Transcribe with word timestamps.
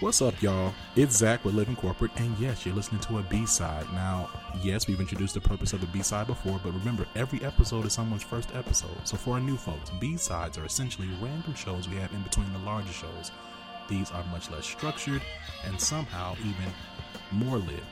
What's 0.00 0.22
up, 0.22 0.40
y'all? 0.40 0.72
It's 0.96 1.18
Zach 1.18 1.44
with 1.44 1.54
Living 1.54 1.76
Corporate, 1.76 2.10
and 2.16 2.34
yes, 2.38 2.64
you're 2.64 2.74
listening 2.74 3.02
to 3.02 3.18
a 3.18 3.22
B 3.24 3.44
side. 3.44 3.84
Now, 3.92 4.30
yes, 4.62 4.88
we've 4.88 4.98
introduced 4.98 5.34
the 5.34 5.42
purpose 5.42 5.74
of 5.74 5.82
the 5.82 5.86
B 5.88 6.02
side 6.02 6.26
before, 6.26 6.58
but 6.64 6.72
remember, 6.72 7.06
every 7.16 7.44
episode 7.44 7.84
is 7.84 7.92
someone's 7.92 8.22
first 8.22 8.48
episode. 8.54 8.96
So, 9.04 9.18
for 9.18 9.34
our 9.34 9.40
new 9.40 9.58
folks, 9.58 9.90
B 10.00 10.16
sides 10.16 10.56
are 10.56 10.64
essentially 10.64 11.06
random 11.20 11.54
shows 11.54 11.86
we 11.86 11.96
have 11.96 12.14
in 12.14 12.22
between 12.22 12.50
the 12.50 12.60
larger 12.60 12.90
shows. 12.90 13.30
These 13.90 14.10
are 14.12 14.24
much 14.32 14.50
less 14.50 14.64
structured 14.64 15.20
and 15.66 15.78
somehow 15.78 16.34
even 16.38 16.72
more 17.30 17.58
lit. 17.58 17.84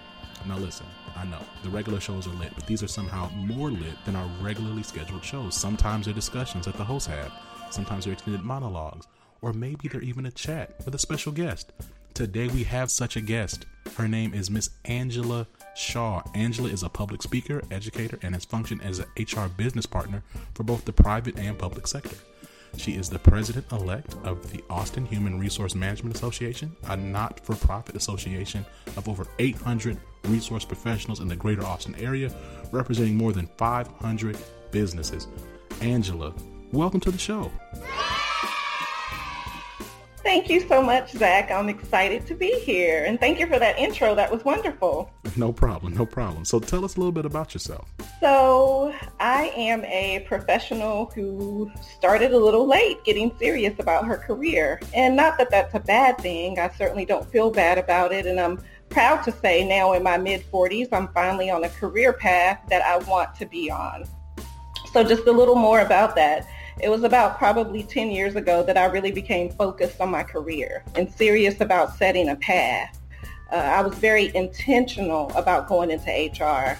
Now, 0.46 0.56
listen, 0.56 0.86
I 1.14 1.26
know 1.26 1.42
the 1.62 1.68
regular 1.68 2.00
shows 2.00 2.26
are 2.26 2.36
lit, 2.36 2.54
but 2.54 2.66
these 2.66 2.82
are 2.82 2.88
somehow 2.88 3.28
more 3.34 3.70
lit 3.70 4.02
than 4.06 4.16
our 4.16 4.30
regularly 4.40 4.82
scheduled 4.82 5.26
shows. 5.26 5.54
Sometimes 5.54 6.06
they're 6.06 6.14
discussions 6.14 6.64
that 6.64 6.78
the 6.78 6.84
hosts 6.84 7.08
have, 7.08 7.34
sometimes 7.70 8.06
they're 8.06 8.14
extended 8.14 8.44
monologues, 8.44 9.06
or 9.42 9.52
maybe 9.52 9.88
they're 9.88 10.00
even 10.00 10.24
a 10.24 10.30
chat 10.30 10.74
with 10.86 10.94
a 10.94 10.98
special 10.98 11.32
guest. 11.32 11.70
Today 12.18 12.48
we 12.48 12.64
have 12.64 12.90
such 12.90 13.14
a 13.14 13.20
guest. 13.20 13.66
Her 13.96 14.08
name 14.08 14.34
is 14.34 14.50
Miss 14.50 14.70
Angela 14.86 15.46
Shaw. 15.76 16.20
Angela 16.34 16.68
is 16.68 16.82
a 16.82 16.88
public 16.88 17.22
speaker, 17.22 17.62
educator, 17.70 18.18
and 18.22 18.34
has 18.34 18.44
functioned 18.44 18.82
as 18.82 18.98
an 18.98 19.06
HR 19.16 19.48
business 19.48 19.86
partner 19.86 20.24
for 20.56 20.64
both 20.64 20.84
the 20.84 20.92
private 20.92 21.38
and 21.38 21.56
public 21.56 21.86
sector. 21.86 22.16
She 22.76 22.96
is 22.96 23.08
the 23.08 23.20
president 23.20 23.70
elect 23.70 24.16
of 24.24 24.50
the 24.50 24.64
Austin 24.68 25.06
Human 25.06 25.38
Resource 25.38 25.76
Management 25.76 26.16
Association, 26.16 26.74
a 26.88 26.96
not 26.96 27.38
for 27.38 27.54
profit 27.54 27.94
association 27.94 28.66
of 28.96 29.08
over 29.08 29.28
800 29.38 29.96
resource 30.24 30.64
professionals 30.64 31.20
in 31.20 31.28
the 31.28 31.36
greater 31.36 31.64
Austin 31.64 31.94
area, 32.00 32.34
representing 32.72 33.16
more 33.16 33.32
than 33.32 33.46
500 33.58 34.36
businesses. 34.72 35.28
Angela, 35.82 36.34
welcome 36.72 36.98
to 36.98 37.12
the 37.12 37.16
show. 37.18 37.48
Thank 40.28 40.50
you 40.50 40.60
so 40.60 40.82
much, 40.82 41.12
Zach. 41.12 41.50
I'm 41.50 41.70
excited 41.70 42.26
to 42.26 42.34
be 42.34 42.50
here. 42.60 43.06
And 43.06 43.18
thank 43.18 43.40
you 43.40 43.46
for 43.46 43.58
that 43.58 43.78
intro. 43.78 44.14
That 44.14 44.30
was 44.30 44.44
wonderful. 44.44 45.10
No 45.36 45.54
problem. 45.54 45.94
No 45.94 46.04
problem. 46.04 46.44
So 46.44 46.60
tell 46.60 46.84
us 46.84 46.96
a 46.96 47.00
little 47.00 47.12
bit 47.12 47.24
about 47.24 47.54
yourself. 47.54 47.90
So 48.20 48.94
I 49.20 49.50
am 49.56 49.86
a 49.86 50.26
professional 50.28 51.06
who 51.14 51.70
started 51.80 52.32
a 52.32 52.38
little 52.38 52.66
late 52.66 53.02
getting 53.04 53.34
serious 53.38 53.78
about 53.78 54.04
her 54.04 54.18
career. 54.18 54.82
And 54.92 55.16
not 55.16 55.38
that 55.38 55.48
that's 55.50 55.74
a 55.74 55.80
bad 55.80 56.18
thing. 56.18 56.58
I 56.58 56.68
certainly 56.76 57.06
don't 57.06 57.26
feel 57.32 57.50
bad 57.50 57.78
about 57.78 58.12
it. 58.12 58.26
And 58.26 58.38
I'm 58.38 58.60
proud 58.90 59.22
to 59.22 59.32
say 59.32 59.66
now 59.66 59.94
in 59.94 60.02
my 60.02 60.18
mid 60.18 60.44
40s, 60.52 60.88
I'm 60.92 61.08
finally 61.08 61.48
on 61.48 61.64
a 61.64 61.70
career 61.70 62.12
path 62.12 62.60
that 62.68 62.82
I 62.82 62.98
want 63.10 63.34
to 63.36 63.46
be 63.46 63.70
on. 63.70 64.04
So 64.92 65.02
just 65.02 65.26
a 65.26 65.32
little 65.32 65.54
more 65.54 65.80
about 65.80 66.14
that. 66.16 66.46
It 66.80 66.90
was 66.90 67.02
about 67.02 67.38
probably 67.38 67.82
10 67.82 68.10
years 68.10 68.36
ago 68.36 68.62
that 68.62 68.76
I 68.76 68.84
really 68.86 69.10
became 69.10 69.50
focused 69.50 70.00
on 70.00 70.10
my 70.10 70.22
career 70.22 70.84
and 70.94 71.12
serious 71.12 71.60
about 71.60 71.96
setting 71.96 72.28
a 72.28 72.36
path. 72.36 73.00
Uh, 73.50 73.56
I 73.56 73.82
was 73.82 73.96
very 73.98 74.34
intentional 74.36 75.32
about 75.34 75.66
going 75.68 75.90
into 75.90 76.08
HR. 76.08 76.78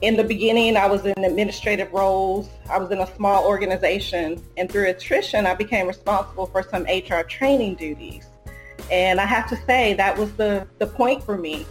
In 0.00 0.16
the 0.16 0.24
beginning, 0.24 0.76
I 0.76 0.86
was 0.86 1.04
in 1.04 1.22
administrative 1.22 1.92
roles. 1.92 2.48
I 2.70 2.78
was 2.78 2.90
in 2.90 3.00
a 3.00 3.14
small 3.16 3.44
organization. 3.44 4.42
And 4.56 4.72
through 4.72 4.88
attrition, 4.88 5.44
I 5.44 5.54
became 5.54 5.86
responsible 5.86 6.46
for 6.46 6.62
some 6.62 6.84
HR 6.84 7.22
training 7.22 7.74
duties. 7.74 8.26
And 8.90 9.20
I 9.20 9.26
have 9.26 9.48
to 9.50 9.56
say, 9.66 9.92
that 9.94 10.16
was 10.16 10.32
the, 10.34 10.66
the 10.78 10.86
point 10.86 11.22
for 11.22 11.36
me. 11.36 11.66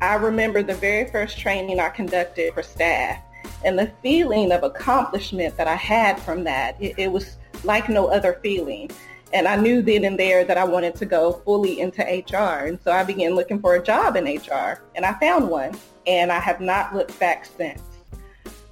I 0.00 0.14
remember 0.14 0.62
the 0.62 0.74
very 0.74 1.10
first 1.10 1.36
training 1.36 1.80
I 1.80 1.88
conducted 1.88 2.54
for 2.54 2.62
staff 2.62 3.20
and 3.64 3.78
the 3.78 3.90
feeling 4.02 4.52
of 4.52 4.62
accomplishment 4.62 5.56
that 5.56 5.66
I 5.66 5.74
had 5.74 6.20
from 6.20 6.44
that, 6.44 6.80
it, 6.80 6.94
it 6.98 7.12
was 7.12 7.36
like 7.64 7.88
no 7.88 8.06
other 8.08 8.38
feeling. 8.42 8.90
And 9.32 9.46
I 9.46 9.56
knew 9.56 9.82
then 9.82 10.04
and 10.04 10.18
there 10.18 10.44
that 10.44 10.56
I 10.56 10.64
wanted 10.64 10.94
to 10.96 11.06
go 11.06 11.32
fully 11.44 11.80
into 11.80 12.02
HR. 12.02 12.66
And 12.66 12.78
so 12.82 12.92
I 12.92 13.04
began 13.04 13.34
looking 13.34 13.60
for 13.60 13.74
a 13.74 13.82
job 13.82 14.16
in 14.16 14.24
HR 14.24 14.82
and 14.94 15.04
I 15.04 15.18
found 15.20 15.48
one 15.48 15.76
and 16.06 16.32
I 16.32 16.38
have 16.38 16.60
not 16.60 16.94
looked 16.94 17.18
back 17.18 17.44
since. 17.44 17.82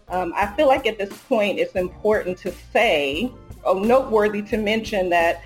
Um, 0.09 0.33
I 0.37 0.47
feel 0.55 0.67
like 0.69 0.87
at 0.87 0.99
this 0.99 1.13
point 1.25 1.59
it's 1.59 1.75
important 1.75 2.39
to 2.39 2.53
say, 2.73 3.31
oh, 3.65 3.79
noteworthy 3.79 4.41
to 4.43 4.57
mention 4.57 5.11
that 5.11 5.43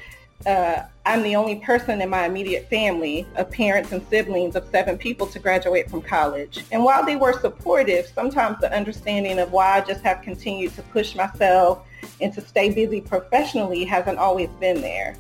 uh, 0.46 0.84
I'm 1.04 1.22
the 1.22 1.36
only 1.36 1.56
person 1.56 2.00
in 2.00 2.08
my 2.08 2.24
immediate 2.24 2.68
family 2.68 3.26
of 3.36 3.50
parents 3.50 3.92
and 3.92 4.06
siblings 4.08 4.56
of 4.56 4.66
seven 4.70 4.96
people 4.96 5.26
to 5.28 5.38
graduate 5.38 5.90
from 5.90 6.02
college. 6.02 6.64
And 6.72 6.82
while 6.84 7.04
they 7.04 7.16
were 7.16 7.38
supportive, 7.38 8.06
sometimes 8.06 8.58
the 8.60 8.72
understanding 8.74 9.38
of 9.38 9.52
why 9.52 9.78
I 9.78 9.80
just 9.82 10.02
have 10.02 10.22
continued 10.22 10.74
to 10.74 10.82
push 10.82 11.14
myself 11.14 11.86
and 12.20 12.32
to 12.34 12.40
stay 12.40 12.72
busy 12.72 13.00
professionally 13.00 13.84
hasn't 13.84 14.18
always 14.18 14.48
been 14.60 14.80
there. 14.80 15.16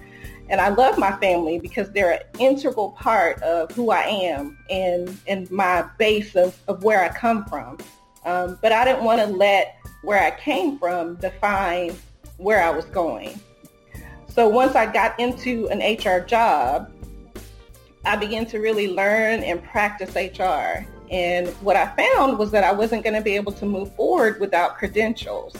And 0.48 0.60
I 0.60 0.68
love 0.68 0.98
my 0.98 1.12
family 1.18 1.60
because 1.60 1.90
they're 1.92 2.12
an 2.12 2.22
integral 2.38 2.90
part 2.92 3.40
of 3.42 3.70
who 3.72 3.90
I 3.90 4.02
am 4.02 4.58
and, 4.68 5.16
and 5.28 5.50
my 5.50 5.84
base 5.98 6.34
of, 6.34 6.58
of 6.66 6.82
where 6.82 7.04
I 7.04 7.08
come 7.08 7.44
from. 7.44 7.78
Um, 8.24 8.58
but 8.60 8.72
I 8.72 8.84
didn't 8.84 9.04
want 9.04 9.20
to 9.20 9.26
let 9.26 9.76
where 10.02 10.22
I 10.22 10.30
came 10.32 10.78
from 10.78 11.16
define 11.16 11.96
where 12.38 12.62
I 12.62 12.70
was 12.70 12.84
going. 12.86 13.38
So 14.30 14.48
once 14.48 14.76
I 14.76 14.86
got 14.86 15.18
into 15.18 15.68
an 15.70 15.80
HR 15.80 16.24
job, 16.24 16.92
I 18.04 18.14
began 18.14 18.46
to 18.46 18.60
really 18.60 18.86
learn 18.86 19.42
and 19.42 19.62
practice 19.62 20.14
HR. 20.14 20.86
And 21.10 21.48
what 21.62 21.74
I 21.74 21.88
found 21.96 22.38
was 22.38 22.52
that 22.52 22.62
I 22.62 22.70
wasn't 22.70 23.02
going 23.02 23.16
to 23.16 23.22
be 23.22 23.34
able 23.34 23.50
to 23.52 23.66
move 23.66 23.92
forward 23.96 24.40
without 24.40 24.78
credentials. 24.78 25.56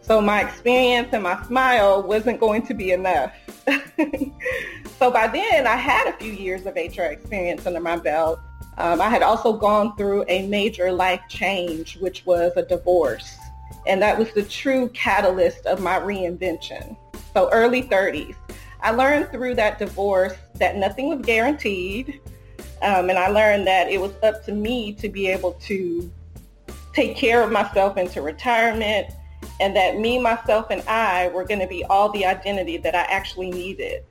So 0.00 0.20
my 0.20 0.42
experience 0.42 1.08
and 1.12 1.24
my 1.24 1.44
smile 1.46 2.04
wasn't 2.04 2.38
going 2.38 2.64
to 2.66 2.74
be 2.74 2.92
enough. 2.92 3.32
so 4.98 5.10
by 5.10 5.26
then 5.26 5.66
I 5.66 5.76
had 5.76 6.06
a 6.06 6.16
few 6.16 6.30
years 6.30 6.66
of 6.66 6.76
HR 6.76 7.10
experience 7.10 7.66
under 7.66 7.80
my 7.80 7.96
belt. 7.96 8.38
Um, 8.78 9.00
I 9.00 9.08
had 9.08 9.22
also 9.22 9.54
gone 9.54 9.96
through 9.96 10.24
a 10.28 10.46
major 10.46 10.92
life 10.92 11.22
change, 11.28 11.96
which 11.96 12.24
was 12.26 12.52
a 12.56 12.62
divorce. 12.62 13.36
And 13.88 14.00
that 14.02 14.16
was 14.16 14.32
the 14.34 14.44
true 14.44 14.88
catalyst 14.90 15.66
of 15.66 15.80
my 15.80 15.98
reinvention 15.98 16.96
so 17.34 17.50
early 17.50 17.82
30s. 17.82 18.36
I 18.80 18.92
learned 18.92 19.30
through 19.30 19.56
that 19.56 19.78
divorce 19.78 20.34
that 20.54 20.76
nothing 20.76 21.08
was 21.08 21.20
guaranteed. 21.20 22.20
Um, 22.82 23.10
and 23.10 23.18
I 23.18 23.28
learned 23.28 23.66
that 23.66 23.90
it 23.90 24.00
was 24.00 24.12
up 24.22 24.44
to 24.44 24.52
me 24.52 24.92
to 24.94 25.08
be 25.08 25.26
able 25.28 25.52
to 25.54 26.10
take 26.92 27.16
care 27.16 27.42
of 27.42 27.50
myself 27.50 27.96
into 27.96 28.22
retirement 28.22 29.12
and 29.60 29.74
that 29.76 29.98
me, 29.98 30.18
myself, 30.18 30.66
and 30.70 30.82
I 30.88 31.28
were 31.28 31.44
going 31.44 31.60
to 31.60 31.66
be 31.66 31.84
all 31.84 32.08
the 32.10 32.24
identity 32.24 32.76
that 32.78 32.94
I 32.94 33.02
actually 33.02 33.50
needed. 33.50 34.04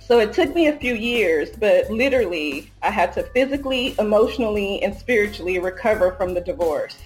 So 0.00 0.18
it 0.18 0.32
took 0.32 0.54
me 0.54 0.66
a 0.66 0.76
few 0.76 0.94
years, 0.94 1.50
but 1.50 1.90
literally 1.90 2.70
I 2.82 2.90
had 2.90 3.12
to 3.14 3.22
physically, 3.22 3.94
emotionally, 3.98 4.82
and 4.82 4.94
spiritually 4.94 5.58
recover 5.58 6.12
from 6.12 6.34
the 6.34 6.42
divorce. 6.42 6.98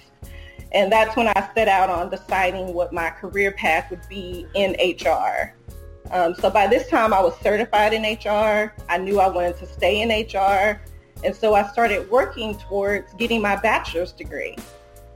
And 0.71 0.91
that's 0.91 1.15
when 1.15 1.27
I 1.27 1.49
set 1.55 1.67
out 1.67 1.89
on 1.89 2.09
deciding 2.09 2.73
what 2.73 2.93
my 2.93 3.09
career 3.09 3.51
path 3.51 3.89
would 3.89 4.07
be 4.07 4.45
in 4.53 4.75
HR. 4.79 5.55
Um, 6.11 6.35
so 6.35 6.49
by 6.49 6.67
this 6.67 6.87
time 6.87 7.13
I 7.13 7.21
was 7.21 7.35
certified 7.41 7.93
in 7.93 8.03
HR. 8.03 8.73
I 8.87 8.97
knew 8.97 9.19
I 9.19 9.27
wanted 9.27 9.57
to 9.57 9.65
stay 9.65 10.01
in 10.01 10.09
HR. 10.09 10.81
And 11.23 11.35
so 11.35 11.53
I 11.53 11.67
started 11.71 12.09
working 12.09 12.57
towards 12.57 13.13
getting 13.13 13.41
my 13.41 13.55
bachelor's 13.55 14.11
degree. 14.11 14.55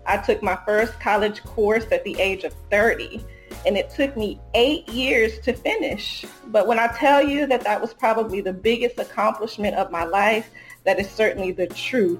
I 0.05 0.17
took 0.17 0.43
my 0.43 0.57
first 0.65 0.99
college 0.99 1.41
course 1.43 1.85
at 1.91 2.03
the 2.03 2.19
age 2.19 2.43
of 2.43 2.53
30 2.69 3.23
and 3.65 3.77
it 3.77 3.89
took 3.89 4.17
me 4.17 4.39
eight 4.53 4.87
years 4.89 5.39
to 5.39 5.53
finish. 5.53 6.25
But 6.47 6.67
when 6.67 6.79
I 6.79 6.87
tell 6.87 7.23
you 7.23 7.47
that 7.47 7.61
that 7.61 7.79
was 7.79 7.93
probably 7.93 8.41
the 8.41 8.53
biggest 8.53 8.99
accomplishment 8.99 9.75
of 9.75 9.91
my 9.91 10.03
life, 10.03 10.49
that 10.83 10.99
is 10.99 11.09
certainly 11.09 11.51
the 11.51 11.67
truth. 11.67 12.19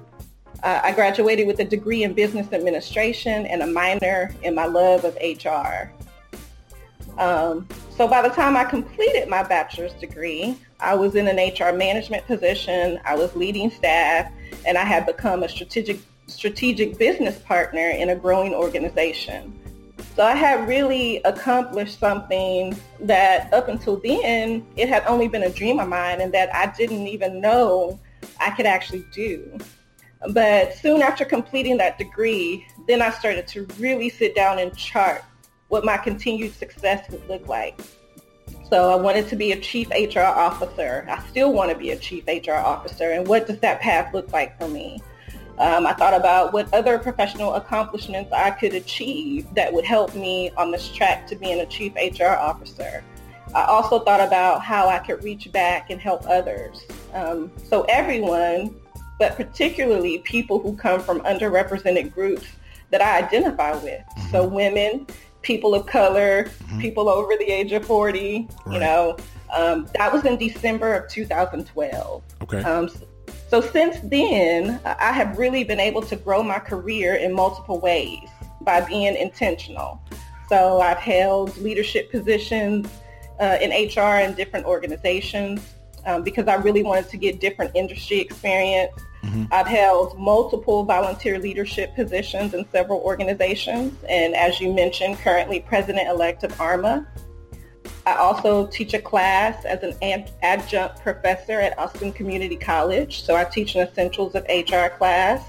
Uh, 0.62 0.80
I 0.82 0.92
graduated 0.92 1.46
with 1.46 1.58
a 1.60 1.64
degree 1.64 2.04
in 2.04 2.14
business 2.14 2.52
administration 2.52 3.46
and 3.46 3.62
a 3.62 3.66
minor 3.66 4.34
in 4.42 4.54
my 4.54 4.66
love 4.66 5.04
of 5.04 5.16
HR. 5.16 5.92
Um, 7.18 7.68
so 7.96 8.08
by 8.08 8.22
the 8.22 8.34
time 8.34 8.56
I 8.56 8.64
completed 8.64 9.28
my 9.28 9.42
bachelor's 9.42 9.92
degree, 9.94 10.58
I 10.80 10.94
was 10.94 11.14
in 11.14 11.28
an 11.28 11.36
HR 11.36 11.76
management 11.76 12.26
position, 12.26 13.00
I 13.04 13.14
was 13.14 13.34
leading 13.36 13.70
staff, 13.70 14.30
and 14.66 14.76
I 14.76 14.84
had 14.84 15.06
become 15.06 15.42
a 15.42 15.48
strategic, 15.48 16.00
strategic 16.26 16.98
business 16.98 17.38
partner 17.40 17.90
in 17.90 18.10
a 18.10 18.16
growing 18.16 18.54
organization. 18.54 19.58
So 20.16 20.22
I 20.22 20.34
had 20.34 20.68
really 20.68 21.20
accomplished 21.24 21.98
something 21.98 22.76
that 23.00 23.52
up 23.52 23.68
until 23.68 23.96
then, 23.96 24.64
it 24.76 24.88
had 24.88 25.04
only 25.06 25.28
been 25.28 25.42
a 25.42 25.50
dream 25.50 25.80
of 25.80 25.88
mine 25.88 26.20
and 26.20 26.32
that 26.34 26.54
I 26.54 26.72
didn't 26.76 27.06
even 27.08 27.40
know 27.40 27.98
I 28.40 28.50
could 28.50 28.66
actually 28.66 29.04
do. 29.12 29.58
But 30.30 30.74
soon 30.74 31.02
after 31.02 31.24
completing 31.24 31.76
that 31.78 31.98
degree, 31.98 32.66
then 32.88 33.02
I 33.02 33.10
started 33.10 33.46
to 33.48 33.66
really 33.78 34.08
sit 34.08 34.34
down 34.34 34.58
and 34.58 34.76
chart 34.76 35.22
what 35.68 35.84
my 35.84 35.96
continued 35.96 36.54
success 36.54 37.10
would 37.10 37.28
look 37.28 37.46
like. 37.48 37.80
So 38.70 38.90
I 38.90 38.96
wanted 38.96 39.28
to 39.28 39.36
be 39.36 39.52
a 39.52 39.60
chief 39.60 39.90
HR 39.90 40.20
officer. 40.20 41.06
I 41.08 41.22
still 41.28 41.52
want 41.52 41.70
to 41.70 41.76
be 41.76 41.90
a 41.90 41.96
chief 41.96 42.24
HR 42.26 42.52
officer. 42.52 43.10
And 43.12 43.26
what 43.26 43.46
does 43.46 43.58
that 43.60 43.80
path 43.80 44.14
look 44.14 44.32
like 44.32 44.58
for 44.58 44.68
me? 44.68 45.02
Um, 45.58 45.86
I 45.86 45.92
thought 45.92 46.14
about 46.14 46.52
what 46.52 46.72
other 46.74 46.98
professional 46.98 47.54
accomplishments 47.54 48.32
I 48.32 48.50
could 48.50 48.74
achieve 48.74 49.46
that 49.54 49.72
would 49.72 49.84
help 49.84 50.14
me 50.14 50.50
on 50.56 50.72
this 50.72 50.88
track 50.88 51.26
to 51.28 51.36
being 51.36 51.60
a 51.60 51.66
chief 51.66 51.94
HR 51.94 52.34
officer. 52.34 53.04
I 53.54 53.64
also 53.64 54.00
thought 54.00 54.20
about 54.20 54.62
how 54.62 54.88
I 54.88 54.98
could 54.98 55.22
reach 55.22 55.52
back 55.52 55.90
and 55.90 56.00
help 56.00 56.26
others. 56.26 56.84
Um, 57.12 57.52
so 57.68 57.82
everyone, 57.82 58.74
but 59.18 59.36
particularly 59.36 60.18
people 60.18 60.58
who 60.58 60.76
come 60.76 61.00
from 61.00 61.20
underrepresented 61.20 62.12
groups 62.12 62.46
that 62.90 63.00
I 63.00 63.18
identify 63.18 63.72
with. 63.74 64.02
Mm-hmm. 64.02 64.30
So 64.30 64.46
women, 64.46 65.06
people 65.42 65.74
of 65.74 65.86
color, 65.86 66.44
mm-hmm. 66.44 66.80
people 66.80 67.08
over 67.08 67.36
the 67.36 67.44
age 67.44 67.72
of 67.72 67.84
40, 67.84 68.48
right. 68.66 68.72
you 68.72 68.80
know, 68.80 69.16
um, 69.54 69.86
that 69.94 70.12
was 70.12 70.24
in 70.24 70.36
December 70.36 70.94
of 70.94 71.08
2012. 71.10 72.22
Okay. 72.42 72.62
Um, 72.62 72.88
so, 72.88 73.06
so 73.48 73.60
since 73.60 73.98
then, 74.04 74.80
I 74.84 75.12
have 75.12 75.38
really 75.38 75.64
been 75.64 75.80
able 75.80 76.02
to 76.02 76.16
grow 76.16 76.42
my 76.42 76.58
career 76.58 77.14
in 77.14 77.32
multiple 77.32 77.78
ways 77.78 78.28
by 78.62 78.80
being 78.80 79.14
intentional. 79.14 80.00
So 80.48 80.80
I've 80.80 80.98
held 80.98 81.56
leadership 81.58 82.10
positions 82.10 82.88
uh, 83.40 83.58
in 83.60 83.70
HR 83.70 84.20
in 84.20 84.34
different 84.34 84.66
organizations 84.66 85.74
um, 86.06 86.22
because 86.22 86.48
I 86.48 86.54
really 86.54 86.82
wanted 86.82 87.08
to 87.10 87.16
get 87.16 87.40
different 87.40 87.72
industry 87.74 88.20
experience. 88.20 88.92
Mm-hmm. 89.22 89.44
I've 89.52 89.66
held 89.66 90.18
multiple 90.18 90.84
volunteer 90.84 91.38
leadership 91.38 91.94
positions 91.94 92.54
in 92.54 92.66
several 92.70 93.00
organizations, 93.00 93.94
and 94.08 94.34
as 94.34 94.60
you 94.60 94.72
mentioned, 94.72 95.18
currently 95.18 95.60
president-elect 95.60 96.44
of 96.44 96.52
AHRMA. 96.52 97.06
I 98.06 98.16
also 98.16 98.66
teach 98.66 98.92
a 98.92 99.00
class 99.00 99.64
as 99.64 99.82
an 99.82 100.26
adjunct 100.42 101.00
professor 101.00 101.58
at 101.58 101.78
Austin 101.78 102.12
Community 102.12 102.56
College, 102.56 103.22
so 103.22 103.34
I 103.34 103.44
teach 103.44 103.74
an 103.76 103.88
Essentials 103.88 104.34
of 104.34 104.44
HR 104.48 104.88
class. 104.94 105.42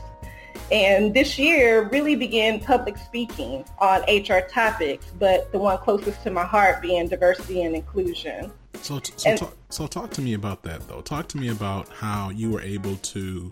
And 0.72 1.14
this 1.14 1.38
year 1.38 1.90
really 1.90 2.16
began 2.16 2.60
public 2.60 2.98
speaking 2.98 3.66
on 3.80 4.02
HR 4.04 4.48
topics, 4.50 5.08
but 5.20 5.52
the 5.52 5.60
one 5.60 5.78
closest 5.80 6.24
to 6.24 6.32
my 6.32 6.46
heart 6.46 6.82
being 6.82 7.08
diversity 7.08 7.64
and 7.64 7.76
inclusion. 7.76 8.52
So, 8.82 9.00
so, 9.16 9.30
and, 9.30 9.40
talk, 9.40 9.58
so 9.70 9.88
talk 9.88 10.12
to 10.12 10.22
me 10.22 10.34
about 10.34 10.64
that, 10.64 10.88
though. 10.88 11.02
Talk 11.02 11.28
to 11.30 11.38
me 11.38 11.50
about 11.50 11.90
how 11.90 12.30
you 12.30 12.52
were 12.52 12.62
able 12.62 12.96
to 12.98 13.52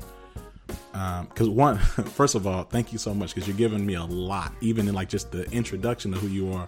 because 0.67 1.47
um, 1.47 1.55
one 1.55 1.77
first 2.15 2.35
of 2.35 2.47
all 2.47 2.63
thank 2.63 2.91
you 2.91 2.97
so 2.97 3.13
much 3.13 3.33
because 3.33 3.47
you're 3.47 3.57
giving 3.57 3.85
me 3.85 3.95
a 3.95 4.03
lot 4.03 4.53
even 4.61 4.87
in 4.87 4.93
like 4.93 5.09
just 5.09 5.31
the 5.31 5.49
introduction 5.51 6.13
of 6.13 6.19
who 6.19 6.27
you 6.27 6.53
are 6.53 6.67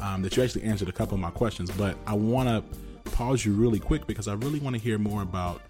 um, 0.00 0.22
that 0.22 0.36
you 0.36 0.42
actually 0.42 0.62
answered 0.62 0.88
a 0.88 0.92
couple 0.92 1.14
of 1.14 1.20
my 1.20 1.30
questions 1.30 1.70
but 1.72 1.96
i 2.06 2.14
want 2.14 2.48
to 2.48 3.10
pause 3.10 3.44
you 3.44 3.52
really 3.52 3.78
quick 3.78 4.06
because 4.06 4.28
i 4.28 4.34
really 4.34 4.58
want 4.60 4.74
to 4.74 4.80
hear 4.80 4.98
more 4.98 5.22
about 5.22 5.60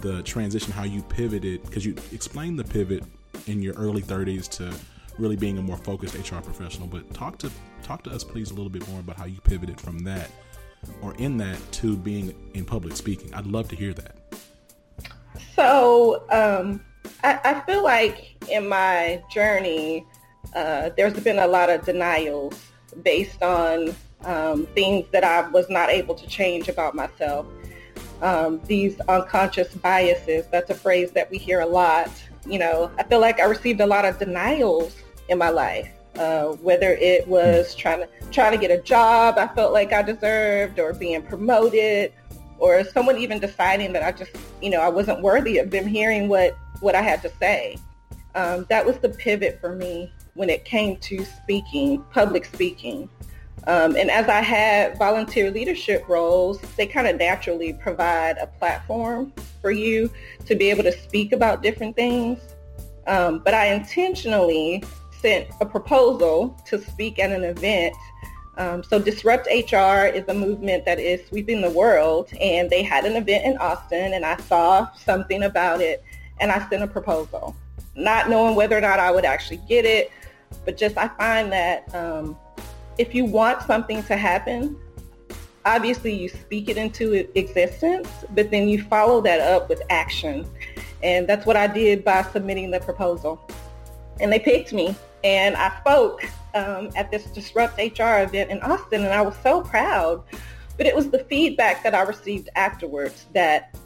the 0.00 0.22
transition 0.22 0.72
how 0.72 0.84
you 0.84 1.02
pivoted 1.02 1.62
because 1.62 1.84
you 1.84 1.94
explained 2.12 2.58
the 2.58 2.64
pivot 2.64 3.04
in 3.46 3.62
your 3.62 3.74
early 3.74 4.02
30s 4.02 4.48
to 4.48 4.72
really 5.18 5.36
being 5.36 5.58
a 5.58 5.62
more 5.62 5.76
focused 5.76 6.14
hr 6.14 6.40
professional 6.40 6.86
but 6.86 7.12
talk 7.12 7.38
to 7.38 7.50
talk 7.82 8.02
to 8.02 8.10
us 8.10 8.24
please 8.24 8.50
a 8.50 8.54
little 8.54 8.70
bit 8.70 8.86
more 8.88 9.00
about 9.00 9.16
how 9.16 9.24
you 9.24 9.40
pivoted 9.40 9.80
from 9.80 9.98
that 10.00 10.30
or 11.02 11.14
in 11.16 11.36
that 11.36 11.58
to 11.72 11.96
being 11.96 12.34
in 12.54 12.64
public 12.64 12.96
speaking 12.96 13.32
i'd 13.34 13.46
love 13.46 13.68
to 13.68 13.76
hear 13.76 13.92
that 13.92 14.16
so 15.54 16.24
um, 16.30 16.80
I, 17.22 17.38
I, 17.44 17.60
feel 17.60 17.82
like 17.82 18.36
in 18.50 18.68
my 18.68 19.22
journey, 19.30 20.06
uh, 20.54 20.90
there's 20.96 21.18
been 21.20 21.38
a 21.38 21.46
lot 21.46 21.70
of 21.70 21.84
denials 21.84 22.54
based 23.02 23.42
on 23.42 23.94
um, 24.24 24.66
things 24.68 25.06
that 25.12 25.24
I 25.24 25.48
was 25.48 25.68
not 25.68 25.90
able 25.90 26.14
to 26.14 26.26
change 26.26 26.68
about 26.68 26.94
myself. 26.94 27.46
Um, 28.22 28.60
these 28.66 28.98
unconscious 29.00 29.74
biases, 29.74 30.46
that's 30.50 30.70
a 30.70 30.74
phrase 30.74 31.10
that 31.12 31.30
we 31.30 31.38
hear 31.38 31.60
a 31.60 31.66
lot. 31.66 32.10
You 32.46 32.58
know, 32.58 32.90
I 32.98 33.02
feel 33.02 33.20
like 33.20 33.40
I 33.40 33.44
received 33.44 33.80
a 33.80 33.86
lot 33.86 34.04
of 34.04 34.18
denials 34.18 34.96
in 35.28 35.38
my 35.38 35.50
life. 35.50 35.90
Uh, 36.20 36.52
whether 36.60 36.90
it 37.00 37.26
was 37.26 37.74
trying 37.74 38.00
to 38.00 38.08
trying 38.30 38.52
to 38.52 38.58
get 38.58 38.70
a 38.70 38.82
job 38.82 39.38
I 39.38 39.46
felt 39.48 39.72
like 39.72 39.90
I 39.94 40.02
deserved, 40.02 40.78
or 40.78 40.92
being 40.92 41.22
promoted, 41.22 42.12
or 42.58 42.84
someone 42.84 43.16
even 43.16 43.40
deciding 43.40 43.94
that 43.94 44.02
I 44.02 44.12
just, 44.12 44.32
you 44.60 44.68
know, 44.68 44.82
I 44.82 44.90
wasn't 44.90 45.22
worthy 45.22 45.56
of 45.56 45.70
them 45.70 45.86
hearing 45.86 46.28
what, 46.28 46.58
what 46.80 46.94
I 46.94 47.00
had 47.00 47.22
to 47.22 47.30
say. 47.40 47.78
Um, 48.34 48.66
that 48.68 48.84
was 48.84 48.98
the 48.98 49.08
pivot 49.08 49.58
for 49.62 49.74
me 49.74 50.12
when 50.34 50.50
it 50.50 50.66
came 50.66 50.98
to 50.98 51.24
speaking, 51.24 52.04
public 52.12 52.44
speaking. 52.44 53.08
Um, 53.66 53.96
and 53.96 54.10
as 54.10 54.28
I 54.28 54.42
had 54.42 54.98
volunteer 54.98 55.50
leadership 55.50 56.06
roles, 56.06 56.60
they 56.76 56.86
kind 56.86 57.06
of 57.06 57.16
naturally 57.16 57.72
provide 57.72 58.36
a 58.36 58.46
platform 58.46 59.32
for 59.62 59.70
you 59.70 60.10
to 60.44 60.54
be 60.54 60.68
able 60.68 60.82
to 60.82 60.92
speak 60.92 61.32
about 61.32 61.62
different 61.62 61.96
things. 61.96 62.40
Um, 63.06 63.38
but 63.38 63.54
I 63.54 63.72
intentionally 63.72 64.84
sent 65.20 65.48
a 65.60 65.66
proposal 65.66 66.56
to 66.66 66.80
speak 66.80 67.18
at 67.18 67.30
an 67.30 67.44
event. 67.44 67.94
Um, 68.56 68.82
so 68.82 68.98
Disrupt 68.98 69.46
HR 69.46 70.06
is 70.06 70.28
a 70.28 70.34
movement 70.34 70.84
that 70.84 70.98
is 70.98 71.26
sweeping 71.28 71.60
the 71.60 71.70
world, 71.70 72.30
and 72.40 72.68
they 72.68 72.82
had 72.82 73.04
an 73.04 73.16
event 73.16 73.44
in 73.44 73.56
Austin, 73.58 74.12
and 74.12 74.24
I 74.24 74.36
saw 74.36 74.90
something 74.92 75.44
about 75.44 75.80
it, 75.80 76.04
and 76.40 76.50
I 76.50 76.68
sent 76.68 76.82
a 76.82 76.86
proposal, 76.86 77.56
not 77.94 78.28
knowing 78.28 78.54
whether 78.56 78.76
or 78.76 78.80
not 78.80 78.98
I 78.98 79.10
would 79.10 79.24
actually 79.24 79.60
get 79.68 79.84
it, 79.84 80.10
but 80.64 80.76
just 80.76 80.98
I 80.98 81.08
find 81.08 81.52
that 81.52 81.94
um, 81.94 82.36
if 82.98 83.14
you 83.14 83.24
want 83.24 83.62
something 83.62 84.02
to 84.04 84.16
happen, 84.16 84.76
obviously 85.64 86.12
you 86.12 86.28
speak 86.28 86.68
it 86.68 86.76
into 86.76 87.14
existence, 87.38 88.08
but 88.34 88.50
then 88.50 88.68
you 88.68 88.82
follow 88.82 89.20
that 89.22 89.40
up 89.40 89.68
with 89.68 89.80
action, 89.90 90.46
and 91.02 91.26
that's 91.26 91.46
what 91.46 91.56
I 91.56 91.66
did 91.66 92.04
by 92.04 92.22
submitting 92.24 92.70
the 92.70 92.80
proposal, 92.80 93.40
and 94.20 94.30
they 94.30 94.38
picked 94.38 94.72
me, 94.72 94.94
and 95.24 95.56
I 95.56 95.76
spoke 95.80 96.24
um, 96.54 96.90
at 96.96 97.10
this 97.10 97.24
Disrupt 97.26 97.78
HR 97.78 98.22
event 98.22 98.50
in 98.50 98.60
Austin, 98.62 99.04
and 99.04 99.12
I 99.12 99.22
was 99.22 99.36
so 99.42 99.62
proud. 99.62 100.24
But 100.76 100.86
it 100.86 100.96
was 100.96 101.10
the 101.10 101.24
feedback 101.24 101.82
that 101.82 101.94
I 101.94 102.02
received 102.02 102.48
afterwards 102.56 103.26
that 103.34 103.76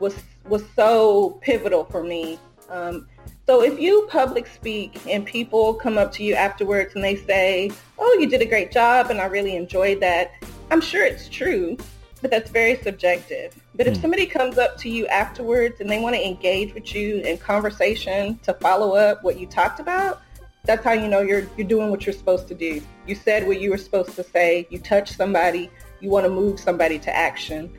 was 0.00 0.14
was 0.46 0.64
so 0.76 1.38
pivotal 1.42 1.84
for 1.84 2.02
me. 2.02 2.38
Um, 2.68 3.06
so 3.46 3.62
if 3.62 3.80
you 3.80 4.06
public 4.10 4.46
speak 4.46 5.00
and 5.06 5.24
people 5.24 5.74
come 5.74 5.96
up 5.96 6.12
to 6.12 6.22
you 6.22 6.34
afterwards 6.34 6.94
and 6.94 7.02
they 7.02 7.16
say, 7.16 7.70
"Oh, 7.98 8.16
you 8.20 8.28
did 8.28 8.42
a 8.42 8.46
great 8.46 8.70
job," 8.70 9.10
and 9.10 9.20
I 9.20 9.26
really 9.26 9.56
enjoyed 9.56 10.00
that, 10.00 10.32
I'm 10.70 10.82
sure 10.82 11.04
it's 11.04 11.28
true, 11.28 11.78
but 12.20 12.30
that's 12.30 12.50
very 12.50 12.76
subjective. 12.82 13.54
But 13.78 13.86
if 13.86 13.94
hmm. 13.94 14.02
somebody 14.02 14.26
comes 14.26 14.58
up 14.58 14.76
to 14.78 14.90
you 14.90 15.06
afterwards 15.06 15.80
and 15.80 15.88
they 15.88 16.00
want 16.00 16.16
to 16.16 16.26
engage 16.26 16.74
with 16.74 16.94
you 16.94 17.18
in 17.20 17.38
conversation 17.38 18.38
to 18.40 18.52
follow 18.54 18.96
up 18.96 19.24
what 19.24 19.38
you 19.38 19.46
talked 19.46 19.80
about, 19.80 20.20
that's 20.64 20.84
how 20.84 20.92
you 20.92 21.08
know 21.08 21.20
you're 21.20 21.46
you're 21.56 21.66
doing 21.66 21.88
what 21.88 22.04
you're 22.04 22.12
supposed 22.12 22.48
to 22.48 22.54
do. 22.54 22.82
You 23.06 23.14
said 23.14 23.46
what 23.46 23.60
you 23.60 23.70
were 23.70 23.78
supposed 23.78 24.14
to 24.16 24.24
say. 24.24 24.66
You 24.68 24.78
touch 24.80 25.12
somebody. 25.12 25.70
You 26.00 26.10
want 26.10 26.26
to 26.26 26.30
move 26.30 26.60
somebody 26.60 26.98
to 26.98 27.16
action. 27.16 27.72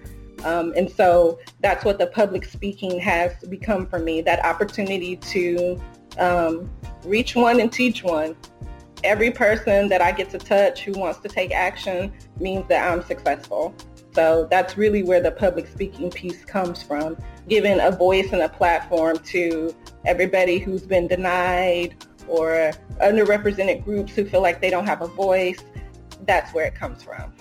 Um, 0.44 0.74
and 0.76 0.90
so 0.90 1.40
that's 1.60 1.84
what 1.84 2.00
the 2.00 2.08
public 2.08 2.46
speaking 2.46 2.98
has 3.00 3.34
become 3.50 3.86
for 3.86 4.00
me, 4.00 4.22
that 4.22 4.44
opportunity 4.46 5.18
to 5.18 5.80
um, 6.18 6.70
reach 7.04 7.36
one 7.36 7.60
and 7.60 7.72
teach 7.72 8.04
one. 8.04 8.38
Every 9.04 9.32
person 9.32 9.90
that 9.90 10.02
I 10.02 10.12
get 10.12 10.30
to 10.32 10.38
touch 10.38 10.84
who 10.84 10.94
wants 10.94 11.20
to 11.20 11.30
take 11.30 11.52
action 11.52 12.14
means 12.40 12.68
that 12.70 12.90
I'm 12.92 13.04
successful. 13.04 13.76
So 14.20 14.50
that's 14.52 14.78
really 14.78 15.02
where 15.02 15.22
the 15.22 15.32
public 15.32 15.66
speaking 15.66 16.12
piece 16.12 16.44
comes 16.44 16.84
from, 16.84 17.16
giving 17.48 17.80
a 17.80 17.90
voice 17.90 18.34
and 18.34 18.42
a 18.42 18.50
platform 18.50 19.18
to 19.28 19.74
everybody 20.04 20.60
who's 20.60 20.82
been 20.82 21.08
denied 21.08 21.96
or 22.28 22.74
underrepresented 23.02 23.86
groups 23.86 24.14
who 24.14 24.26
feel 24.26 24.42
like 24.42 24.60
they 24.60 24.70
don't 24.70 24.86
have 24.86 25.02
a 25.02 25.08
voice. 25.08 25.64
That's 26.26 26.54
where 26.54 26.66
it 26.66 26.76
comes 26.76 27.02
from. 27.02 27.32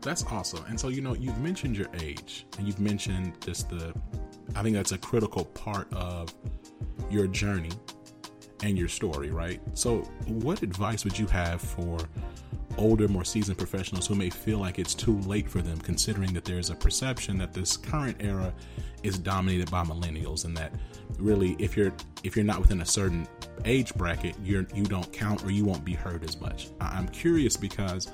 That's 0.00 0.24
awesome. 0.24 0.64
And 0.66 0.80
so, 0.80 0.88
you 0.88 1.00
know, 1.00 1.14
you've 1.14 1.38
mentioned 1.38 1.76
your 1.76 1.86
age 2.00 2.44
and 2.58 2.66
you've 2.66 2.80
mentioned 2.80 3.40
just 3.40 3.70
the, 3.70 3.94
I 4.56 4.64
think 4.64 4.74
that's 4.74 4.90
a 4.90 4.98
critical 4.98 5.44
part 5.44 5.86
of 5.94 6.34
your 7.08 7.28
journey 7.28 7.70
and 8.64 8.76
your 8.76 8.88
story, 8.88 9.30
right? 9.30 9.60
So, 9.74 9.98
what 10.26 10.62
advice 10.62 11.04
would 11.04 11.16
you 11.16 11.26
have 11.26 11.60
for 11.60 11.98
older, 12.78 13.08
more 13.08 13.24
seasoned 13.24 13.58
professionals 13.58 14.06
who 14.06 14.14
may 14.14 14.30
feel 14.30 14.58
like 14.58 14.78
it's 14.78 14.94
too 14.94 15.18
late 15.20 15.48
for 15.48 15.60
them, 15.60 15.78
considering 15.78 16.32
that 16.34 16.44
there's 16.44 16.70
a 16.70 16.74
perception 16.74 17.38
that 17.38 17.52
this 17.52 17.76
current 17.76 18.16
era 18.20 18.52
is 19.02 19.18
dominated 19.18 19.70
by 19.70 19.84
millennials, 19.84 20.44
and 20.44 20.56
that 20.56 20.72
really, 21.18 21.56
if 21.58 21.76
you're 21.76 21.92
if 22.24 22.36
you're 22.36 22.44
not 22.44 22.60
within 22.60 22.80
a 22.80 22.86
certain 22.86 23.26
age 23.64 23.94
bracket, 23.94 24.34
you're 24.42 24.66
you 24.74 24.84
don't 24.84 25.12
count 25.12 25.44
or 25.44 25.50
you 25.50 25.64
won't 25.64 25.84
be 25.84 25.94
heard 25.94 26.24
as 26.24 26.40
much. 26.40 26.70
I'm 26.80 27.08
curious 27.08 27.56
because 27.56 28.10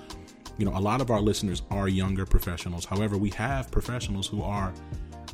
you 0.58 0.64
know 0.64 0.76
a 0.76 0.80
lot 0.80 1.00
of 1.00 1.10
our 1.10 1.20
listeners 1.20 1.62
are 1.70 1.88
younger 1.88 2.26
professionals. 2.26 2.84
However, 2.84 3.16
we 3.16 3.30
have 3.30 3.70
professionals 3.70 4.26
who 4.26 4.42
are 4.42 4.72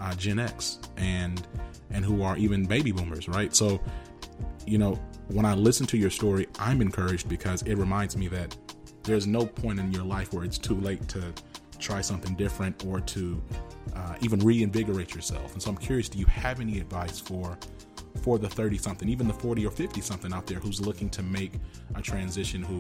uh, 0.01 0.15
Gen 0.15 0.39
X 0.39 0.79
and 0.97 1.47
and 1.91 2.05
who 2.05 2.23
are 2.23 2.37
even 2.37 2.65
baby 2.67 2.93
boomers, 2.93 3.29
right? 3.29 3.55
So, 3.55 3.81
you 4.67 4.79
know, 4.79 4.99
when 5.29 5.45
I 5.45 5.55
listen 5.55 5.87
to 5.87 5.97
your 5.97 6.11
story, 6.11 6.47
I'm 6.59 6.81
encouraged 6.81 7.29
because 7.29 7.63
it 7.63 7.75
reminds 7.77 8.17
me 8.17 8.29
that 8.29 8.57
there's 9.11 9.27
no 9.27 9.45
point 9.45 9.81
in 9.81 9.93
your 9.93 10.05
life 10.05 10.33
where 10.33 10.45
it's 10.45 10.57
too 10.57 10.77
late 10.77 11.09
to 11.09 11.21
try 11.81 12.01
something 12.01 12.37
different 12.37 12.85
or 12.87 13.01
to 13.01 13.43
uh, 13.97 14.15
even 14.21 14.39
reinvigorate 14.39 15.15
yourself. 15.17 15.53
And 15.53 15.61
so 15.61 15.71
I'm 15.71 15.77
curious, 15.77 16.09
do 16.09 16.19
you 16.19 16.27
have 16.27 16.61
any 16.61 16.79
advice 16.79 17.19
for 17.19 17.59
for 18.23 18.39
the 18.39 18.49
30 18.49 18.77
something, 18.79 19.09
even 19.09 19.27
the 19.27 19.35
40 19.35 19.67
or 19.67 19.71
50 19.71 20.01
something 20.01 20.33
out 20.33 20.47
there 20.47 20.59
who's 20.59 20.81
looking 20.81 21.09
to 21.11 21.23
make 21.23 21.55
a 21.97 22.03
transition 22.03 22.63
who 22.63 22.79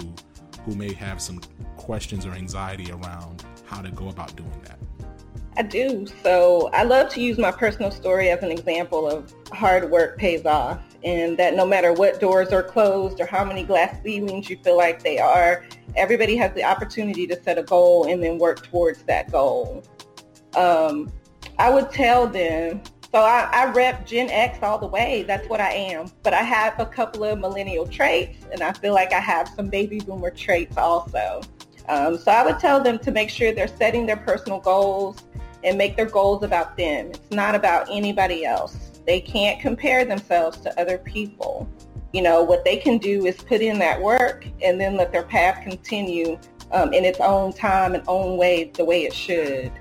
who 0.64 0.76
may 0.76 0.92
have 0.92 1.20
some 1.20 1.40
questions 1.76 2.26
or 2.26 2.32
anxiety 2.32 2.92
around 2.92 3.44
how 3.64 3.80
to 3.80 3.90
go 3.90 4.08
about 4.08 4.36
doing 4.36 4.62
that? 4.64 4.78
I 5.56 5.62
do. 5.62 6.06
So 6.22 6.70
I 6.72 6.84
love 6.84 7.08
to 7.10 7.20
use 7.20 7.38
my 7.38 7.50
personal 7.50 7.90
story 7.90 8.30
as 8.30 8.42
an 8.42 8.52
example 8.52 9.08
of 9.08 9.34
hard 9.52 9.90
work 9.90 10.16
pays 10.16 10.46
off 10.46 10.80
and 11.02 11.38
that 11.38 11.54
no 11.54 11.66
matter 11.66 11.92
what 11.92 12.20
doors 12.20 12.50
are 12.50 12.62
closed 12.62 13.20
or 13.20 13.26
how 13.26 13.44
many 13.44 13.64
glass 13.64 14.02
ceilings 14.02 14.48
you 14.50 14.58
feel 14.62 14.76
like 14.76 15.02
they 15.02 15.18
are, 15.18 15.64
everybody 15.96 16.36
has 16.36 16.52
the 16.54 16.64
opportunity 16.64 17.26
to 17.26 17.42
set 17.42 17.58
a 17.58 17.62
goal 17.62 18.06
and 18.08 18.22
then 18.22 18.38
work 18.38 18.66
towards 18.66 19.02
that 19.04 19.30
goal. 19.30 19.82
Um, 20.56 21.12
I 21.58 21.70
would 21.70 21.90
tell 21.90 22.26
them, 22.26 22.82
so 23.12 23.18
I, 23.20 23.48
I 23.52 23.70
rep 23.72 24.06
Gen 24.06 24.30
X 24.30 24.58
all 24.62 24.78
the 24.78 24.86
way. 24.86 25.24
That's 25.24 25.48
what 25.48 25.60
I 25.60 25.72
am. 25.72 26.10
But 26.22 26.32
I 26.32 26.42
have 26.42 26.78
a 26.78 26.86
couple 26.86 27.24
of 27.24 27.38
millennial 27.38 27.86
traits 27.86 28.46
and 28.52 28.62
I 28.62 28.72
feel 28.72 28.94
like 28.94 29.12
I 29.12 29.20
have 29.20 29.48
some 29.48 29.68
baby 29.68 30.00
boomer 30.00 30.30
traits 30.30 30.76
also. 30.76 31.40
Um, 31.88 32.16
so 32.18 32.30
I 32.30 32.44
would 32.44 32.58
tell 32.60 32.80
them 32.80 32.98
to 33.00 33.10
make 33.10 33.30
sure 33.30 33.52
they're 33.52 33.66
setting 33.66 34.06
their 34.06 34.16
personal 34.16 34.60
goals 34.60 35.24
and 35.64 35.76
make 35.76 35.96
their 35.96 36.06
goals 36.08 36.44
about 36.44 36.76
them. 36.76 37.08
It's 37.08 37.30
not 37.30 37.54
about 37.54 37.88
anybody 37.90 38.44
else. 38.44 38.90
They 39.06 39.20
can't 39.20 39.60
compare 39.60 40.04
themselves 40.04 40.58
to 40.60 40.80
other 40.80 40.98
people. 40.98 41.68
You 42.12 42.22
know, 42.22 42.42
what 42.42 42.64
they 42.64 42.76
can 42.76 42.98
do 42.98 43.26
is 43.26 43.36
put 43.36 43.60
in 43.60 43.78
that 43.78 44.00
work 44.00 44.46
and 44.62 44.80
then 44.80 44.96
let 44.96 45.12
their 45.12 45.22
path 45.22 45.62
continue 45.62 46.38
um, 46.72 46.92
in 46.92 47.04
its 47.04 47.20
own 47.20 47.52
time 47.52 47.94
and 47.94 48.02
own 48.08 48.36
way, 48.36 48.70
the 48.74 48.84
way 48.84 49.04
it 49.04 49.14
should. 49.14 49.72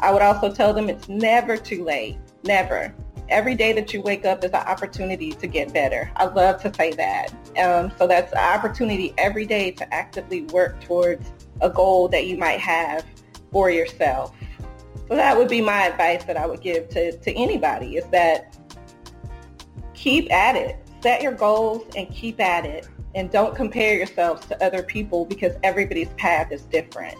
I 0.00 0.12
would 0.12 0.22
also 0.22 0.52
tell 0.52 0.72
them 0.72 0.88
it's 0.88 1.08
never 1.08 1.56
too 1.56 1.84
late. 1.84 2.18
Never. 2.42 2.94
Every 3.28 3.54
day 3.54 3.72
that 3.74 3.94
you 3.94 4.02
wake 4.02 4.24
up 4.24 4.42
is 4.42 4.50
an 4.50 4.66
opportunity 4.66 5.32
to 5.32 5.46
get 5.46 5.72
better. 5.72 6.10
I 6.16 6.24
love 6.24 6.60
to 6.62 6.74
say 6.74 6.92
that. 6.94 7.32
Um, 7.56 7.92
so 7.96 8.08
that's 8.08 8.32
an 8.32 8.38
opportunity 8.38 9.14
every 9.18 9.46
day 9.46 9.70
to 9.72 9.94
actively 9.94 10.42
work 10.46 10.80
towards 10.80 11.30
a 11.60 11.70
goal 11.70 12.08
that 12.08 12.26
you 12.26 12.36
might 12.36 12.58
have 12.58 13.04
for 13.52 13.70
yourself. 13.70 14.34
So 15.06 15.16
that 15.16 15.36
would 15.36 15.48
be 15.48 15.60
my 15.60 15.86
advice 15.86 16.24
that 16.24 16.36
I 16.36 16.46
would 16.46 16.60
give 16.60 16.88
to, 16.90 17.16
to 17.16 17.32
anybody 17.32 17.96
is 17.96 18.06
that 18.06 18.56
keep 19.94 20.32
at 20.32 20.56
it. 20.56 20.76
Set 21.02 21.22
your 21.22 21.32
goals 21.32 21.86
and 21.96 22.10
keep 22.10 22.40
at 22.40 22.64
it. 22.64 22.88
And 23.14 23.30
don't 23.30 23.56
compare 23.56 23.96
yourselves 23.96 24.46
to 24.46 24.64
other 24.64 24.82
people 24.82 25.24
because 25.24 25.56
everybody's 25.64 26.10
path 26.10 26.52
is 26.52 26.62
different. 26.62 27.18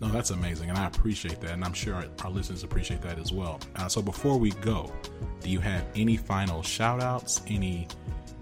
No, 0.00 0.08
that's 0.08 0.30
amazing, 0.30 0.68
and 0.68 0.78
I 0.78 0.86
appreciate 0.86 1.40
that, 1.40 1.52
and 1.52 1.64
I'm 1.64 1.72
sure 1.72 2.04
our, 2.22 2.30
listeners 2.30 2.64
appreciate 2.64 3.00
that 3.02 3.18
as 3.18 3.32
well. 3.32 3.60
Uh, 3.76 3.88
so 3.88 4.02
before 4.02 4.36
we 4.36 4.50
go, 4.50 4.92
do 5.40 5.48
you 5.48 5.58
have 5.60 5.86
any 5.94 6.18
final 6.18 6.62
shout 6.62 7.02
outs, 7.02 7.40
any 7.46 7.88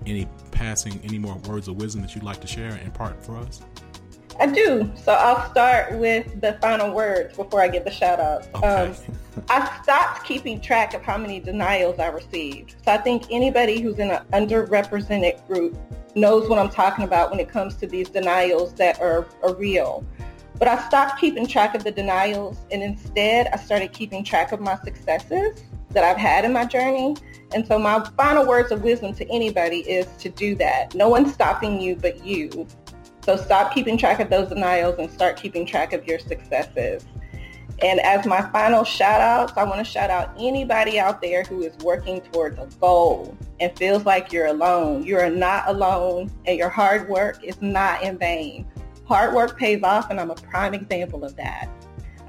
any 0.07 0.29
passing, 0.51 1.01
any 1.05 1.19
more 1.19 1.37
words 1.49 1.69
of 1.69 1.77
wisdom 1.77 2.03
that 2.03 2.15
you'd 2.15 2.25
like 2.25 2.41
to 2.41 2.47
share 2.47 2.71
and 2.71 2.81
impart 2.83 3.25
for 3.25 3.37
us? 3.37 3.63
I 4.39 4.47
do. 4.47 4.91
So 4.97 5.13
I'll 5.13 5.51
start 5.51 5.99
with 5.99 6.41
the 6.41 6.55
final 6.61 6.93
words 6.93 7.37
before 7.37 7.63
I 7.63 7.69
get 7.69 7.85
the 7.85 7.91
shout 7.91 8.21
out. 8.21 8.47
Okay. 8.55 8.67
Um, 8.67 8.95
I 9.49 9.81
stopped 9.83 10.25
keeping 10.25 10.61
track 10.61 10.95
of 10.95 11.03
how 11.03 11.19
many 11.19 11.41
denials 11.41 11.99
I 11.99 12.07
received. 12.09 12.77
So 12.85 12.93
I 12.93 12.99
think 12.99 13.25
anybody 13.31 13.81
who's 13.81 13.99
in 13.99 14.11
an 14.11 14.25
underrepresented 14.33 15.47
group 15.47 15.77
knows 16.15 16.49
what 16.49 16.59
I'm 16.59 16.71
talking 16.71 17.05
about 17.05 17.31
when 17.31 17.41
it 17.41 17.49
comes 17.49 17.75
to 17.77 17.87
these 17.87 18.09
denials 18.09 18.75
that 18.75 19.01
are, 19.01 19.27
are 19.43 19.55
real. 19.55 20.07
But 20.59 20.69
I 20.69 20.87
stopped 20.87 21.21
keeping 21.21 21.47
track 21.47 21.75
of 21.75 21.83
the 21.83 21.91
denials 21.91 22.59
and 22.71 22.83
instead 22.83 23.49
I 23.49 23.57
started 23.57 23.93
keeping 23.93 24.23
track 24.23 24.53
of 24.53 24.61
my 24.61 24.79
successes 24.85 25.65
that 25.91 26.05
I've 26.05 26.17
had 26.17 26.45
in 26.45 26.53
my 26.53 26.65
journey. 26.65 27.17
And 27.53 27.67
so 27.67 27.79
my 27.79 28.09
final 28.17 28.47
words 28.47 28.71
of 28.71 28.83
wisdom 28.83 29.15
to 29.15 29.29
anybody 29.31 29.81
is 29.81 30.07
to 30.19 30.29
do 30.29 30.55
that. 30.57 30.95
No 30.95 31.09
one's 31.09 31.33
stopping 31.33 31.81
you 31.81 31.97
but 31.97 32.25
you. 32.25 32.67
So 33.25 33.37
stop 33.37 33.75
keeping 33.75 33.97
track 33.97 34.21
of 34.21 34.31
those 34.31 34.49
denials 34.49 34.99
and 34.99 35.11
start 35.11 35.37
keeping 35.37 35.67
track 35.67 35.93
of 35.93 36.07
your 36.07 36.19
successes. 36.19 37.05
And 37.85 38.01
as 38.01 38.25
my 38.25 38.41
final 38.51 38.83
shout 38.83 39.21
outs, 39.21 39.53
I 39.59 39.65
want 39.65 39.77
to 39.77 39.85
shout 39.85 40.09
out 40.09 40.35
anybody 40.39 40.99
out 40.99 41.21
there 41.21 41.45
who 41.45 41.61
is 41.61 41.77
working 41.85 42.23
towards 42.23 42.59
a 42.59 42.67
goal 42.81 43.37
and 43.61 43.77
feels 43.77 44.07
like 44.07 44.33
you're 44.33 44.47
alone. 44.47 45.05
You 45.05 45.19
are 45.19 45.29
not 45.29 45.69
alone 45.69 46.33
and 46.47 46.57
your 46.57 46.71
hard 46.71 47.11
work 47.11 47.45
is 47.45 47.61
not 47.61 48.03
in 48.03 48.17
vain. 48.17 48.67
Hard 49.05 49.35
work 49.35 49.59
pays 49.59 49.83
off 49.83 50.09
and 50.09 50.19
I'm 50.19 50.31
a 50.31 50.35
prime 50.35 50.73
example 50.73 51.27
of 51.27 51.37
that. 51.37 51.69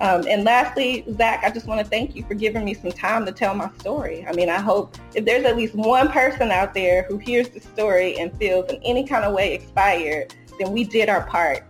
Um, 0.02 0.28
and 0.28 0.44
lastly, 0.44 1.06
Zach, 1.16 1.42
I 1.46 1.52
just 1.52 1.68
want 1.68 1.80
to 1.80 1.88
thank 1.90 2.18
you 2.18 2.26
for 2.26 2.34
giving 2.34 2.66
me 2.66 2.74
some 2.74 2.92
time 2.92 3.26
to 3.26 3.32
tell 3.32 3.56
my 3.56 3.72
story. 3.78 4.26
I 4.28 4.34
mean, 4.34 4.50
I 4.50 4.60
hope 4.60 4.98
if 5.14 5.24
there's 5.24 5.46
at 5.46 5.56
least 5.56 5.74
one 5.74 6.10
person 6.10 6.52
out 6.52 6.74
there 6.74 7.04
who 7.04 7.18
hears 7.18 7.48
the 7.48 7.62
story 7.62 8.20
and 8.20 8.38
feels 8.38 8.70
in 8.70 8.82
any 8.84 9.08
kind 9.08 9.24
of 9.24 9.34
way 9.34 9.56
inspired, 9.56 10.36
then 10.60 10.74
we 10.74 10.84
did 10.84 11.08
our 11.08 11.26
part. 11.26 11.64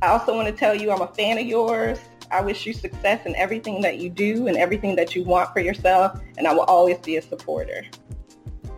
I 0.00 0.06
also 0.06 0.34
want 0.34 0.48
to 0.48 0.54
tell 0.54 0.74
you 0.74 0.90
I'm 0.90 1.02
a 1.02 1.08
fan 1.08 1.36
of 1.36 1.44
yours. 1.44 1.98
I 2.30 2.40
wish 2.40 2.66
you 2.66 2.72
success 2.72 3.24
in 3.26 3.34
everything 3.36 3.80
that 3.82 3.98
you 3.98 4.10
do 4.10 4.46
and 4.46 4.56
everything 4.56 4.96
that 4.96 5.14
you 5.14 5.24
want 5.24 5.52
for 5.52 5.60
yourself, 5.60 6.20
and 6.38 6.46
I 6.46 6.52
will 6.52 6.62
always 6.62 6.98
be 6.98 7.16
a 7.16 7.22
supporter. 7.22 7.84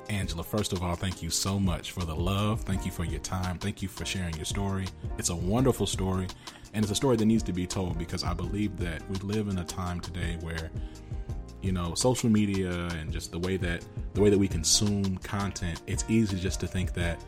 Angela, 0.09 0.43
first 0.43 0.73
of 0.73 0.83
all, 0.83 0.95
thank 0.95 1.23
you 1.23 1.31
so 1.31 1.59
much 1.59 1.93
for 1.93 2.05
the 2.05 2.15
love. 2.15 2.63
Thank 2.63 2.87
you 2.87 2.91
for 2.91 3.05
your 3.05 3.21
time. 3.21 3.59
Thank 3.59 3.83
you 3.83 3.89
for 3.89 4.05
sharing 4.05 4.35
your 4.37 4.47
story. 4.47 4.87
It's 5.19 5.29
a 5.29 5.37
wonderful 5.37 5.87
story, 5.87 6.27
and 6.73 6.85
it's 6.85 6.93
a 6.93 6.95
story 6.97 7.17
that 7.17 7.27
needs 7.27 7.43
to 7.45 7.53
be 7.53 7.67
told 7.67 7.99
because 7.99 8.25
I 8.25 8.33
believe 8.35 8.79
that 8.79 9.09
we 9.11 9.17
live 9.17 9.49
in 9.49 9.59
a 9.59 9.65
time 9.65 10.01
today 10.01 10.39
where 10.41 10.71
you 11.61 11.73
know 11.73 11.95
social 11.95 12.31
media 12.31 12.71
and 12.71 13.13
just 13.13 13.33
the 13.33 13.39
way 13.39 13.57
that 13.57 13.85
the 14.15 14.21
way 14.21 14.31
that 14.31 14.39
we 14.39 14.47
consume 14.47 15.19
content 15.19 15.83
it's 15.89 16.05
easy 16.09 16.39
just 16.39 16.61
to 16.61 16.69
think 16.69 16.95
that 16.95 17.21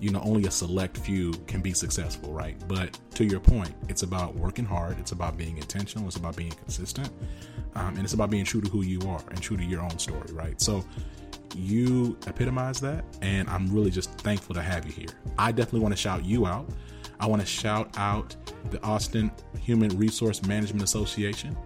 you 0.00 0.10
know 0.10 0.20
only 0.20 0.46
a 0.46 0.50
select 0.50 0.98
few 0.98 1.32
can 1.46 1.60
be 1.60 1.72
successful 1.72 2.32
right? 2.32 2.56
But 2.68 2.98
to 3.14 3.24
your 3.24 3.40
point 3.40 3.74
it's 3.88 4.02
about 4.02 4.34
working 4.34 4.64
hard 4.64 4.98
it's 4.98 5.12
about 5.12 5.36
being 5.36 5.58
intentional 5.58 6.06
it's 6.06 6.16
about 6.16 6.36
being 6.36 6.50
consistent 6.50 7.10
um, 7.74 7.94
and 7.96 8.00
it's 8.00 8.14
about 8.14 8.30
being 8.30 8.44
true 8.44 8.60
to 8.60 8.68
who 8.68 8.82
you 8.82 9.00
are 9.08 9.22
and 9.30 9.40
true 9.40 9.56
to 9.56 9.64
your 9.64 9.80
own 9.80 9.98
story 9.98 10.32
right? 10.32 10.60
So 10.60 10.84
you 11.54 12.18
epitomize 12.26 12.80
that 12.80 13.04
and 13.22 13.48
i'm 13.48 13.72
really 13.72 13.90
just 13.90 14.10
thankful 14.20 14.54
to 14.54 14.62
have 14.62 14.84
you 14.84 14.92
here. 14.92 15.08
I 15.38 15.52
definitely 15.52 15.80
want 15.80 15.92
to 15.92 16.00
shout 16.00 16.24
you 16.24 16.46
out. 16.46 16.68
I 17.18 17.26
want 17.26 17.40
to 17.40 17.46
shout 17.46 17.96
out 17.96 18.36
the 18.70 18.82
austin 18.82 19.30
human 19.60 19.96
resource 19.96 20.44
management 20.44 20.82
association 20.82 21.56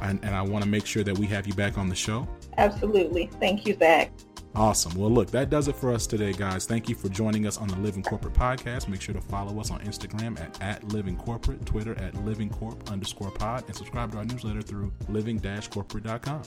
and, 0.00 0.20
and 0.24 0.34
i 0.34 0.42
want 0.42 0.62
to 0.62 0.70
make 0.70 0.86
sure 0.86 1.02
that 1.02 1.16
we 1.18 1.26
have 1.26 1.46
you 1.46 1.54
back 1.54 1.78
on 1.78 1.88
the 1.88 1.94
show. 1.94 2.28
Absolutely. 2.58 3.30
Thank 3.40 3.66
you 3.66 3.76
zach 3.76 4.12
Awesome. 4.54 4.92
Well, 5.00 5.10
look, 5.10 5.30
that 5.30 5.48
does 5.48 5.68
it 5.68 5.76
for 5.76 5.94
us 5.94 6.06
today, 6.06 6.34
guys. 6.34 6.66
Thank 6.66 6.86
you 6.86 6.94
for 6.94 7.08
joining 7.08 7.46
us 7.46 7.56
on 7.56 7.68
the 7.68 7.76
Living 7.76 8.02
Corporate 8.02 8.34
podcast. 8.34 8.86
Make 8.86 9.00
sure 9.00 9.14
to 9.14 9.20
follow 9.22 9.58
us 9.58 9.70
on 9.70 9.80
Instagram 9.80 10.38
at, 10.38 10.60
at 10.60 10.84
Living 10.92 11.16
Corporate, 11.16 11.64
Twitter 11.64 11.98
at 11.98 12.14
Living 12.26 12.50
Corp 12.50 12.90
underscore 12.90 13.30
pod, 13.30 13.64
and 13.66 13.74
subscribe 13.74 14.12
to 14.12 14.18
our 14.18 14.26
newsletter 14.26 14.60
through 14.60 14.92
living-corporate.com. 15.08 16.42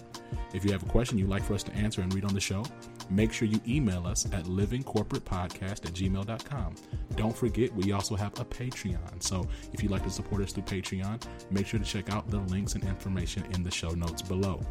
If 0.53 0.63
you 0.63 0.71
have 0.71 0.83
a 0.83 0.85
question 0.85 1.17
you'd 1.17 1.29
like 1.29 1.43
for 1.43 1.55
us 1.55 1.63
to 1.63 1.74
answer 1.74 2.01
and 2.01 2.13
read 2.13 2.25
on 2.25 2.35
the 2.35 2.39
show, 2.39 2.63
make 3.09 3.33
sure 3.33 3.47
you 3.47 3.59
email 3.67 4.05
us 4.05 4.27
at 4.27 4.43
livingcorporatepodcast 4.43 5.63
at 5.63 5.93
gmail.com. 5.93 6.75
Don't 7.15 7.35
forget, 7.35 7.74
we 7.74 7.91
also 7.91 8.15
have 8.15 8.39
a 8.39 8.45
Patreon. 8.45 9.24
So 9.24 9.47
if 9.74 9.81
you'd 9.81 9.91
like 9.91 10.03
to 10.03 10.12
support 10.12 10.43
us 10.43 10.51
through 10.51 10.63
Patreon, 10.63 11.24
make 11.50 11.65
sure 11.65 11.79
to 11.79 11.85
check 11.85 12.12
out 12.12 12.29
the 12.29 12.38
links 12.38 12.75
and 12.75 12.83
information 12.83 13.43
in 13.55 13.63
the 13.63 13.71
show 13.71 13.89
notes 13.89 14.21
below. 14.21 14.62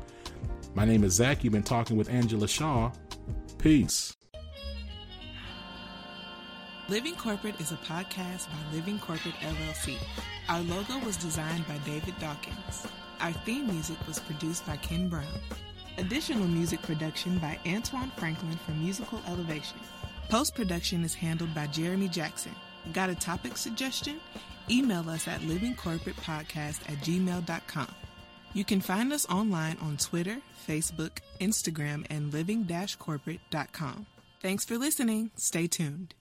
My 0.75 0.85
name 0.85 1.05
is 1.05 1.13
Zach. 1.13 1.45
You've 1.45 1.53
been 1.53 1.63
talking 1.63 1.97
with 1.97 2.11
Angela 2.11 2.49
Shaw. 2.49 2.91
Peace. 3.65 4.15
Living 6.91 7.15
Corporate 7.15 7.59
is 7.59 7.73
a 7.73 7.77
podcast 7.77 8.47
by 8.49 8.75
Living 8.75 8.99
Corporate 8.99 9.37
LLC. 9.37 9.97
Our 10.51 10.61
logo 10.61 10.99
was 10.99 11.17
designed 11.17 11.67
by 11.67 11.79
David 11.79 12.13
Dawkins. 12.21 12.87
Our 13.23 13.33
theme 13.33 13.67
music 13.67 13.97
was 14.07 14.19
produced 14.19 14.67
by 14.67 14.77
Ken 14.77 15.09
Brown. 15.09 15.41
Additional 15.97 16.47
music 16.47 16.83
production 16.83 17.39
by 17.39 17.59
Antoine 17.67 18.13
Franklin 18.19 18.59
for 18.67 18.73
Musical 18.73 19.23
Elevation. 19.27 19.79
Post 20.29 20.55
production 20.55 21.03
is 21.03 21.15
handled 21.15 21.55
by 21.55 21.67
Jeremy 21.69 22.09
Jackson. 22.09 22.55
Got 22.93 23.09
a 23.09 23.15
topic 23.15 23.57
suggestion? 23.57 24.21
Email 24.69 25.09
us 25.09 25.27
at 25.27 25.41
livingcorporatepodcast 25.41 26.83
at 26.83 26.99
gmail.com. 26.99 27.89
You 28.55 28.65
can 28.65 28.81
find 28.81 29.13
us 29.13 29.27
online 29.29 29.77
on 29.83 29.97
Twitter, 29.97 30.39
Facebook, 30.67 31.19
Instagram, 31.41 32.07
and 32.09 32.33
living-corporate.com. 32.33 34.07
Thanks 34.41 34.65
for 34.65 34.79
listening. 34.79 35.33
Stay 35.37 35.67
tuned. 35.67 36.15